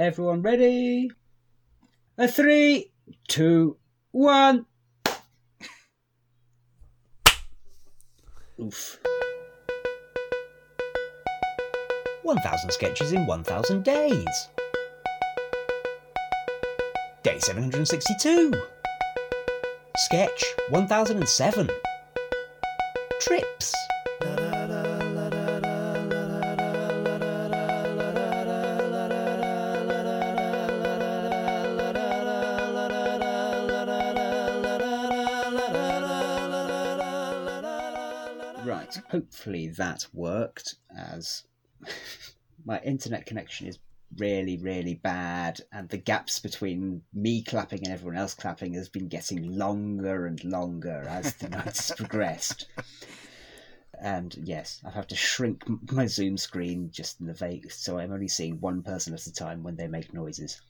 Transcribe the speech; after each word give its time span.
Everyone 0.00 0.40
ready? 0.40 1.10
A 2.16 2.26
three, 2.26 2.90
two, 3.28 3.76
one. 4.12 4.64
Oof. 8.58 8.98
1000 12.22 12.70
sketches 12.70 13.12
in 13.12 13.26
1000 13.26 13.84
days. 13.84 14.48
Day 17.22 17.38
762. 17.38 18.54
Sketch 19.98 20.44
1007. 20.70 21.68
Trips. 23.20 23.74
Right, 38.64 38.94
hopefully 39.10 39.68
that 39.68 40.06
worked 40.12 40.74
as 40.94 41.44
my 42.64 42.78
internet 42.80 43.24
connection 43.26 43.66
is 43.66 43.78
really, 44.16 44.58
really 44.58 44.94
bad, 44.94 45.60
and 45.72 45.88
the 45.88 45.96
gaps 45.96 46.40
between 46.40 47.02
me 47.14 47.42
clapping 47.42 47.80
and 47.84 47.92
everyone 47.92 48.18
else 48.18 48.34
clapping 48.34 48.74
has 48.74 48.88
been 48.88 49.08
getting 49.08 49.56
longer 49.56 50.26
and 50.26 50.42
longer 50.44 51.04
as 51.08 51.34
the 51.34 51.48
night 51.48 51.64
has 51.64 51.92
progressed. 51.96 52.66
And 54.00 54.34
yes, 54.44 54.80
I 54.84 54.88
have 54.88 54.94
had 54.94 55.08
to 55.10 55.16
shrink 55.16 55.62
my 55.92 56.06
Zoom 56.06 56.36
screen 56.36 56.90
just 56.90 57.20
in 57.20 57.26
the 57.26 57.34
vague, 57.34 57.70
so 57.70 57.98
I'm 57.98 58.12
only 58.12 58.28
seeing 58.28 58.60
one 58.60 58.82
person 58.82 59.14
at 59.14 59.26
a 59.26 59.32
time 59.32 59.62
when 59.62 59.76
they 59.76 59.88
make 59.88 60.14
noises. 60.14 60.60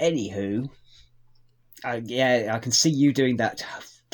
Anywho, 0.00 0.68
uh, 1.84 2.00
yeah, 2.04 2.50
I 2.54 2.58
can 2.58 2.72
see 2.72 2.90
you 2.90 3.12
doing 3.12 3.36
that, 3.38 3.64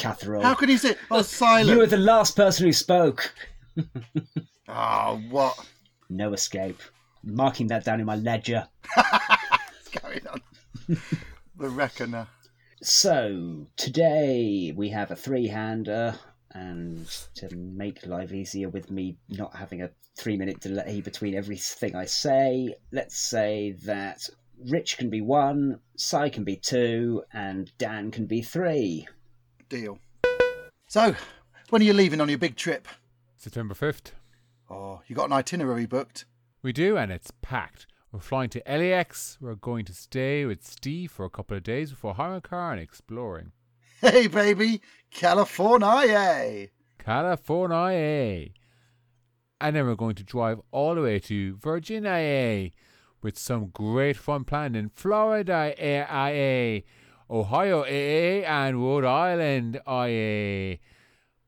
Catherall. 0.00 0.42
How 0.42 0.54
could 0.54 0.70
he 0.70 0.78
sit? 0.78 0.96
Oh, 1.10 1.20
silent. 1.20 1.68
You 1.68 1.76
were 1.76 1.86
the 1.86 1.98
last 1.98 2.34
person 2.34 2.64
who 2.64 2.72
spoke. 2.72 3.34
Oh, 4.66 5.20
what? 5.28 5.58
No 6.08 6.32
escape. 6.32 6.80
Marking 7.22 7.66
that 7.66 7.84
down 7.84 8.00
in 8.00 8.06
my 8.06 8.16
ledger. 8.16 8.66
What's 8.94 10.02
going 10.02 10.26
on? 10.26 10.40
the 11.58 11.68
Reckoner. 11.68 12.26
So, 12.82 13.66
today 13.76 14.72
we 14.74 14.88
have 14.88 15.10
a 15.10 15.16
three 15.16 15.46
hander, 15.46 16.18
and 16.52 17.06
to 17.34 17.54
make 17.54 18.06
life 18.06 18.32
easier 18.32 18.70
with 18.70 18.90
me 18.90 19.18
not 19.28 19.54
having 19.54 19.82
a 19.82 19.90
three 20.16 20.38
minute 20.38 20.60
delay 20.60 21.02
between 21.02 21.34
everything 21.34 21.94
I 21.94 22.06
say, 22.06 22.74
let's 22.90 23.18
say 23.18 23.76
that 23.84 24.30
Rich 24.66 24.96
can 24.96 25.10
be 25.10 25.20
one, 25.20 25.80
Cy 25.96 26.30
can 26.30 26.44
be 26.44 26.56
two, 26.56 27.22
and 27.34 27.70
Dan 27.76 28.10
can 28.10 28.24
be 28.24 28.40
three. 28.40 29.06
Deal. 29.70 30.00
So, 30.88 31.14
when 31.70 31.80
are 31.80 31.84
you 31.84 31.92
leaving 31.92 32.20
on 32.20 32.28
your 32.28 32.38
big 32.38 32.56
trip? 32.56 32.88
September 33.36 33.72
5th. 33.72 34.10
Oh, 34.68 35.00
you 35.06 35.14
got 35.14 35.26
an 35.26 35.32
itinerary 35.32 35.86
booked? 35.86 36.24
We 36.60 36.72
do, 36.72 36.96
and 36.96 37.12
it's 37.12 37.30
packed. 37.40 37.86
We're 38.10 38.18
flying 38.18 38.50
to 38.50 38.62
LAX. 38.66 39.38
We're 39.40 39.54
going 39.54 39.84
to 39.84 39.94
stay 39.94 40.44
with 40.44 40.66
Steve 40.66 41.12
for 41.12 41.24
a 41.24 41.30
couple 41.30 41.56
of 41.56 41.62
days 41.62 41.90
before 41.90 42.14
hiring 42.14 42.38
a 42.38 42.40
car 42.40 42.72
and 42.72 42.80
exploring. 42.80 43.52
Hey, 44.00 44.26
baby, 44.26 44.80
California! 45.12 46.66
California. 46.98 48.48
And 49.60 49.76
then 49.76 49.86
we're 49.86 49.94
going 49.94 50.16
to 50.16 50.24
drive 50.24 50.60
all 50.72 50.96
the 50.96 51.02
way 51.02 51.20
to 51.20 51.54
Virginia 51.58 52.10
eh, 52.10 52.70
with 53.22 53.38
some 53.38 53.68
great 53.68 54.16
fun 54.16 54.42
planned 54.44 54.74
in 54.74 54.88
Florida, 54.88 55.74
IA, 55.78 56.82
Ohio, 57.30 57.84
AA, 57.84 58.42
and 58.44 58.82
Rhode 58.82 59.04
Island, 59.04 59.80
IA. 59.86 60.78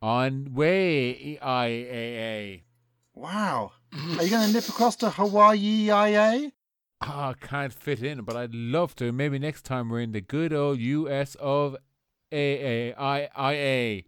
On 0.00 0.54
way, 0.54 1.38
IAA. 1.42 2.62
Wow. 3.14 3.72
Are 3.92 4.22
you 4.22 4.30
going 4.30 4.46
to 4.46 4.52
nip 4.52 4.68
across 4.68 4.94
to 4.96 5.10
Hawaii, 5.10 5.90
IA? 5.90 6.52
Ah, 7.00 7.30
I 7.30 7.34
can't 7.34 7.72
fit 7.72 8.00
in, 8.00 8.22
but 8.22 8.36
I'd 8.36 8.54
love 8.54 8.94
to. 8.96 9.10
Maybe 9.10 9.40
next 9.40 9.64
time 9.64 9.88
we're 9.88 10.00
in 10.00 10.12
the 10.12 10.20
good 10.20 10.52
old 10.52 10.78
US 10.78 11.34
of 11.40 11.76
AA, 12.32 12.94
IA. 12.96 14.02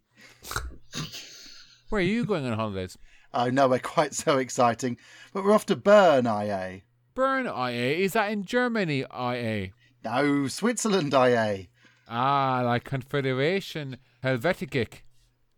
Where 1.88 1.98
are 1.98 2.00
you 2.00 2.24
going 2.24 2.46
on 2.46 2.52
holidays? 2.52 2.96
Oh, 3.32 3.50
no, 3.50 3.66
we're 3.66 3.80
quite 3.80 4.14
so 4.14 4.38
exciting. 4.38 4.96
But 5.32 5.42
we're 5.44 5.52
off 5.52 5.66
to 5.66 5.76
Bern, 5.76 6.26
IA. 6.26 6.82
Bern, 7.14 7.46
IA. 7.46 7.98
Is 7.98 8.12
that 8.12 8.30
in 8.30 8.44
Germany, 8.44 9.04
IA? 9.12 9.70
No, 10.04 10.46
Switzerland, 10.48 11.14
IA. 11.14 11.68
Ah, 12.06 12.60
like 12.62 12.84
Confederation 12.84 13.96
Helvetic, 14.22 15.02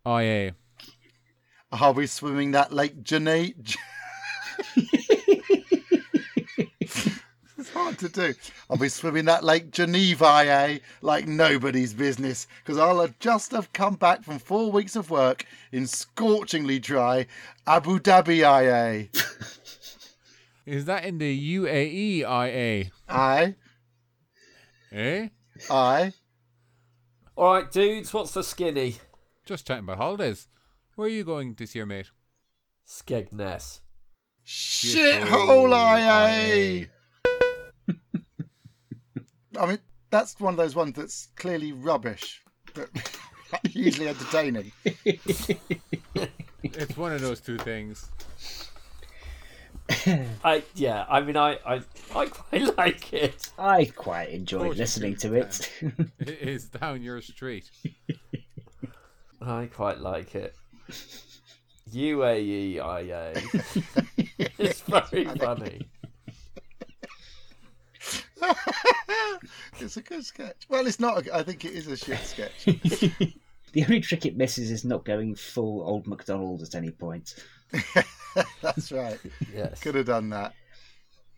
IA. 0.05 0.53
Are 1.73 1.91
we 1.91 2.07
swimming 2.07 2.51
that 2.51 2.71
Lake 2.71 3.03
Geneva? 3.03 3.53
it's 6.87 7.69
hard 7.73 7.99
to 7.99 8.07
do. 8.07 8.33
I'll 8.69 8.77
be 8.77 8.87
swimming 8.87 9.25
that 9.25 9.43
Lake 9.43 9.71
Geneva, 9.71 10.23
IA, 10.45 10.79
like 11.01 11.27
nobody's 11.27 11.93
business, 11.93 12.47
because 12.63 12.77
I'll 12.77 13.01
have 13.01 13.19
just 13.19 13.51
have 13.51 13.73
come 13.73 13.95
back 13.95 14.23
from 14.23 14.39
four 14.39 14.71
weeks 14.71 14.95
of 14.95 15.09
work 15.09 15.45
in 15.73 15.87
scorchingly 15.87 16.79
dry 16.79 17.27
Abu 17.67 17.99
Dhabi, 17.99 18.37
IA. 18.37 19.09
Is 20.65 20.85
that 20.85 21.03
in 21.03 21.17
the 21.17 21.55
UAE, 21.57 22.19
IA? 22.21 22.91
I, 23.09 23.55
Eh? 24.91 25.29
I, 25.69 26.13
All 27.35 27.53
right, 27.53 27.69
dudes, 27.71 28.13
what's 28.13 28.31
the 28.33 28.43
skinny? 28.43 28.97
Just 29.45 29.67
chatting 29.67 29.83
about 29.83 29.97
holidays. 29.97 30.47
Where 30.95 31.07
are 31.07 31.11
you 31.11 31.23
going 31.23 31.53
this 31.53 31.75
year, 31.75 31.85
mate? 31.85 32.11
Skegness. 32.87 33.81
shithole, 34.45 35.73
IA. 35.73 36.87
I 39.59 39.65
mean, 39.65 39.79
that's 40.09 40.39
one 40.39 40.53
of 40.53 40.57
those 40.57 40.75
ones 40.75 40.95
that's 40.95 41.27
clearly 41.35 41.73
rubbish, 41.73 42.43
but 42.73 42.89
hugely 43.69 44.07
entertaining. 44.07 44.71
It's 46.63 46.97
one 46.97 47.11
of 47.13 47.21
those 47.21 47.41
two 47.41 47.57
things. 47.57 48.09
I 50.43 50.63
yeah. 50.75 51.05
I 51.09 51.21
mean, 51.21 51.37
I 51.37 51.59
I, 51.65 51.81
I 52.15 52.25
quite 52.27 52.77
like 52.77 53.13
it. 53.13 53.49
I 53.57 53.85
quite 53.85 54.29
enjoy 54.29 54.59
course 54.59 54.75
you 54.75 54.81
listening 54.81 55.13
do, 55.13 55.29
to 55.29 55.33
it. 55.35 55.71
It 56.19 56.41
is 56.41 56.65
down 56.65 57.01
your 57.01 57.21
street. 57.21 57.69
I 59.41 59.67
quite 59.67 59.99
like 59.99 60.35
it. 60.35 60.55
UAEIA. 61.93 63.33
it's 64.57 64.81
very 64.81 65.25
funny. 65.25 65.87
it's 69.79 69.97
a 69.97 70.01
good 70.01 70.25
sketch. 70.25 70.65
Well, 70.69 70.85
it's 70.85 70.99
not. 70.99 71.27
A, 71.27 71.35
I 71.35 71.43
think 71.43 71.65
it 71.65 71.73
is 71.73 71.87
a 71.87 71.97
shit 71.97 72.19
sketch. 72.19 72.65
the 72.65 73.83
only 73.83 74.01
trick 74.01 74.25
it 74.25 74.35
misses 74.35 74.69
is 74.71 74.83
not 74.83 75.05
going 75.05 75.35
full 75.35 75.81
old 75.81 76.07
MacDonald 76.07 76.61
at 76.61 76.75
any 76.75 76.91
point. 76.91 77.35
That's 78.77 78.91
right. 78.91 79.19
Yes. 79.53 79.81
Could 79.81 79.95
have 79.95 80.05
done 80.05 80.29
that. 80.29 80.53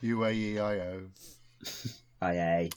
UAEIO. 0.03 1.07
IA. 2.21 2.69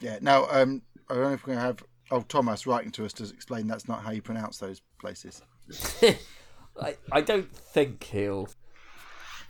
Yeah. 0.00 0.18
Now, 0.20 0.46
um, 0.48 0.82
I 1.10 1.14
don't 1.14 1.24
know 1.24 1.32
if 1.32 1.44
we're 1.44 1.54
going 1.54 1.58
to 1.58 1.64
have 1.66 1.82
old 2.12 2.28
Thomas 2.28 2.66
writing 2.68 2.92
to 2.92 3.04
us 3.04 3.12
to 3.14 3.24
explain 3.24 3.66
that's 3.66 3.88
not 3.88 4.02
how 4.02 4.12
you 4.12 4.22
pronounce 4.22 4.58
those 4.58 4.80
places. 5.00 5.42
I, 6.80 6.96
I 7.10 7.20
don't 7.20 7.52
think 7.54 8.04
he'll. 8.04 8.48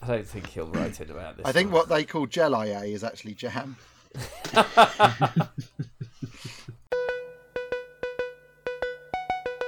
I 0.00 0.06
don't 0.06 0.26
think 0.26 0.46
he'll 0.48 0.68
write 0.68 1.00
in 1.00 1.10
about 1.10 1.36
this. 1.36 1.46
I 1.46 1.52
think 1.52 1.70
one. 1.70 1.80
what 1.80 1.88
they 1.88 2.04
call 2.04 2.26
gel 2.26 2.52
IA 2.64 2.80
is 2.80 3.04
actually 3.04 3.34
jam. 3.34 3.76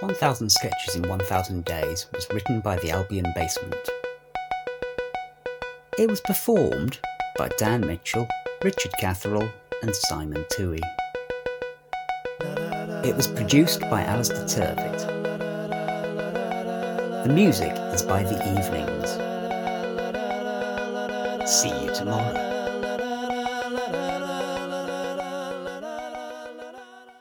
One 0.06 0.14
Thousand 0.14 0.50
Sketches 0.50 0.94
in 0.94 1.03
1000 1.08 1.64
Days 1.64 2.06
was 2.14 2.29
written 2.31 2.61
by 2.61 2.76
the 2.76 2.93
Albion 2.93 3.26
Basement. 3.35 3.75
It 5.99 6.08
was 6.08 6.20
performed 6.20 7.00
by 7.37 7.49
Dan 7.58 7.81
Mitchell, 7.81 8.29
Richard 8.62 8.93
Catherall, 9.00 9.50
and 9.82 9.93
Simon 9.93 10.44
Toohey. 10.53 10.79
It 13.05 13.17
was 13.17 13.26
produced 13.26 13.81
by 13.81 14.05
Alistair 14.05 14.44
Turvitt. 14.44 15.00
The 17.25 17.32
music 17.32 17.73
is 17.93 18.03
by 18.03 18.23
The 18.23 18.37
Evenings. 18.61 19.11
See 21.50 21.85
you 21.85 21.93
tomorrow. 21.93 22.56